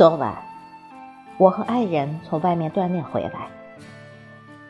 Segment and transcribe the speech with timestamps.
[0.00, 0.34] 昨晚，
[1.36, 3.50] 我和爱人从外面锻炼回来，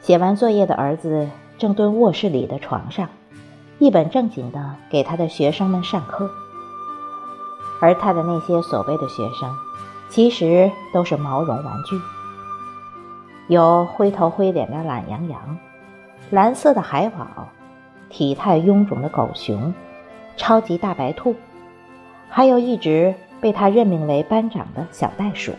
[0.00, 3.08] 写完作业的儿子正蹲卧室里的床上，
[3.80, 6.30] 一本正经的给他的学生们上课。
[7.80, 9.52] 而他的那些所谓的学生，
[10.08, 12.00] 其实都是毛绒玩具，
[13.48, 15.58] 有灰头灰脸的懒羊羊，
[16.30, 17.48] 蓝色的海宝，
[18.08, 19.74] 体态臃肿的狗熊，
[20.36, 21.34] 超级大白兔，
[22.28, 23.12] 还有一只。
[23.40, 25.52] 被他任命为班长的小袋鼠，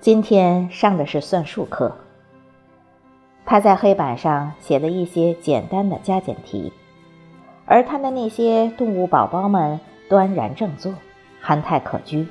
[0.00, 1.96] 今天上的是算术课。
[3.44, 6.72] 他在黑板上写了一些简单的加减题，
[7.66, 10.94] 而他的那些动物宝宝们端然正坐，
[11.40, 12.26] 憨态可掬。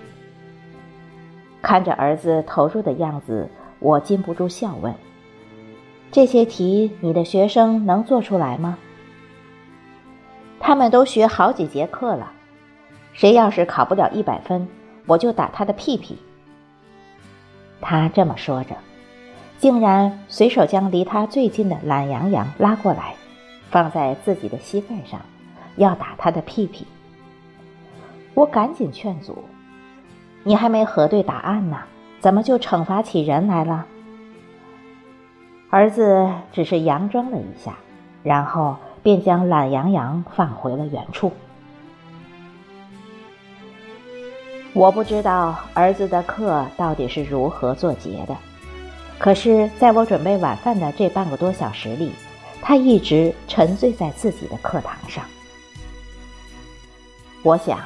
[1.62, 4.96] 看着儿子投入的样子，我禁不住笑问
[6.10, 8.78] ：“这些题，你的学生能做出来吗？”
[10.60, 12.32] 他们都学好几节课了，
[13.14, 14.68] 谁要是考不了一百分，
[15.06, 16.18] 我就打他的屁屁。
[17.82, 18.76] 他这么说着，
[19.58, 23.16] 竟然随手将离他最近的懒羊羊拉过来，
[23.72, 25.22] 放在自己的膝盖上，
[25.78, 26.86] 要打他的屁屁。
[28.34, 29.44] 我赶紧劝阻
[30.44, 31.78] ：“你还没核对答案呢，
[32.20, 33.86] 怎么就惩罚起人来了？”
[35.72, 37.76] 儿子只是佯装了一下，
[38.24, 38.76] 然后。
[39.04, 41.32] 便将懒洋洋放回了原处。
[44.74, 48.38] 我不知道儿子的课到底是如何做结的，
[49.18, 52.12] 可是在我准备晚饭的这半个多小时里，
[52.62, 55.24] 他一直沉醉在自己的课堂上。
[57.42, 57.80] 我想，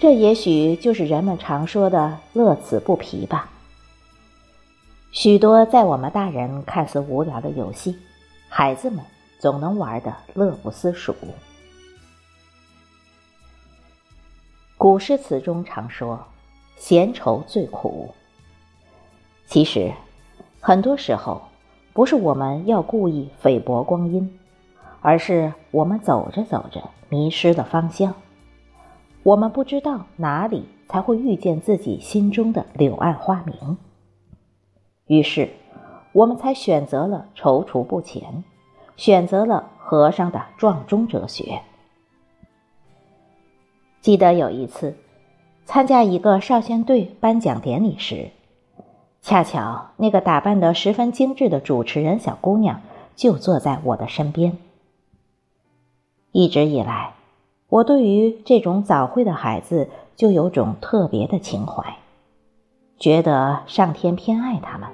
[0.00, 3.50] 这也许就是人们常说的“乐此不疲”吧。
[5.10, 7.98] 许多在我们大人看似无聊的游戏，
[8.48, 9.04] 孩子们。
[9.42, 11.12] 总能玩得乐不思蜀。
[14.78, 16.24] 古诗词中常说
[16.78, 18.14] “闲愁最苦”，
[19.48, 19.92] 其实
[20.60, 21.42] 很多时候
[21.92, 24.38] 不是我们要故意菲薄光阴，
[25.00, 28.14] 而是我们走着走着迷失了方向，
[29.24, 33.76] 我们不知道哪里才会遇见自己心中的柳暗花明，
[35.08, 35.50] 于是
[36.12, 38.44] 我们才选择了踌躇不前。
[38.96, 41.62] 选择了和尚的撞钟哲学。
[44.00, 44.96] 记得有一次，
[45.64, 48.30] 参加一个少先队颁奖典礼时，
[49.20, 52.80] 恰巧那个打扮得十分精致的主持人小姑娘
[53.14, 54.58] 就坐在我的身边。
[56.32, 57.14] 一直以来，
[57.68, 61.98] 我对于这种早会的孩子就有种特别的情怀，
[62.98, 64.88] 觉得上天偏爱他们。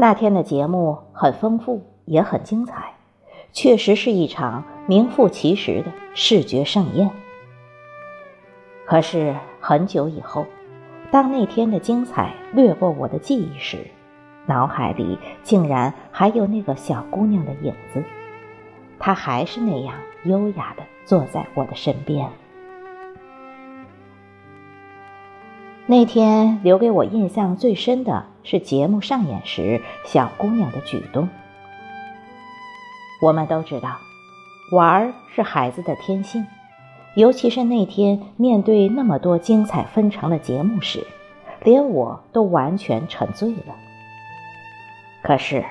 [0.00, 2.94] 那天的节目很丰富，也很精彩，
[3.52, 7.10] 确实是一场名副其实的视觉盛宴。
[8.86, 10.46] 可是很久以后，
[11.10, 13.76] 当那天的精彩掠过我的记忆时，
[14.46, 18.02] 脑海里竟然还有那个小姑娘的影子，
[18.98, 19.94] 她还是那样
[20.24, 22.26] 优雅的坐在我的身边。
[25.90, 31.28] 那天留给我印象最深的是节目上演时小姑娘的举动。
[33.20, 33.96] 我们都知道，
[34.70, 36.46] 玩儿是孩子的天性，
[37.16, 41.04] 尤其是那天面对那么多精彩纷呈的节目时，
[41.64, 43.74] 连我都完全沉醉了。
[45.24, 45.64] 可是，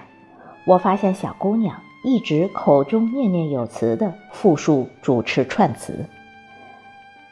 [0.65, 6.03] 我发现小姑娘一直口中念念有词的复述主持串词，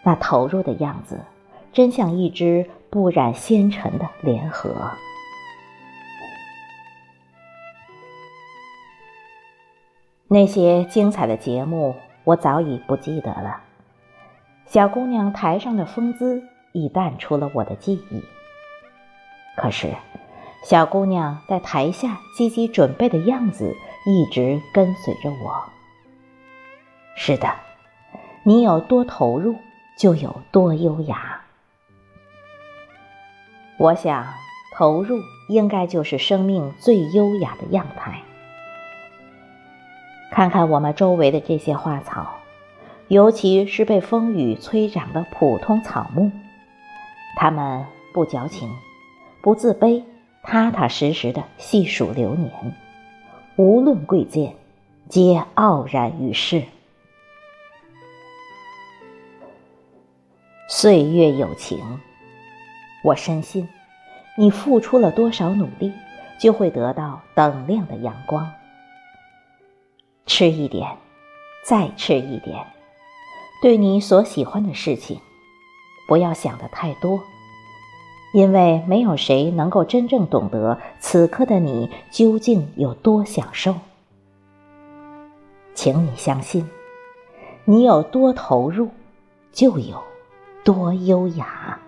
[0.04, 1.20] 那投入的样子，
[1.74, 2.66] 真像一只。
[2.90, 4.92] 不染纤尘的联合。
[10.28, 13.62] 那些精彩的节目，我早已不记得了。
[14.66, 18.22] 小姑娘台上的风姿已淡出了我的记忆。
[19.56, 19.96] 可是，
[20.64, 23.74] 小姑娘在台下积极准备的样子
[24.06, 25.64] 一直跟随着我。
[27.16, 27.56] 是的，
[28.44, 29.56] 你有多投入，
[29.98, 31.42] 就有多优雅。
[33.80, 34.26] 我想，
[34.76, 38.20] 投入应该就是生命最优雅的样态。
[40.32, 42.38] 看看我们周围的这些花草，
[43.08, 46.32] 尤其是被风雨摧长的普通草木，
[47.36, 48.68] 它们不矫情，
[49.44, 50.04] 不自卑，
[50.42, 52.52] 踏踏实实的细数流年，
[53.58, 54.56] 无论贵贱，
[55.08, 56.64] 皆傲然于世。
[60.68, 61.78] 岁月有情。
[63.08, 63.70] 我深信，
[64.36, 65.94] 你付出了多少努力，
[66.38, 68.52] 就会得到等量的阳光。
[70.26, 70.98] 吃一点，
[71.64, 72.68] 再吃一点，
[73.62, 75.22] 对你所喜欢的事情，
[76.06, 77.22] 不要想的太多，
[78.34, 83.74] 因为没有谁能够真正懂得此刻的你究竟有多享受。
[85.74, 86.70] 请你相信，
[87.64, 88.90] 你有多投入，
[89.54, 90.04] 就有
[90.66, 91.80] 多优雅。